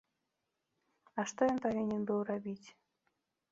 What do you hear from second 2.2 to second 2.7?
рабіць?!